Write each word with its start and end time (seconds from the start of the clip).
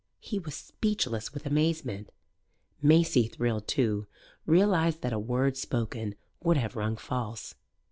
He 0.19 0.39
was 0.39 0.55
speechless 0.55 1.31
with 1.31 1.45
amazement; 1.45 2.09
Maisie, 2.81 3.27
thrilled 3.27 3.67
too, 3.67 4.07
realized 4.47 5.01
that 5.03 5.13
a 5.13 5.19
word 5.19 5.55
spoken 5.57 6.15
would 6.41 6.57
have 6.57 6.75
rung 6.75 6.97
false. 6.97 7.53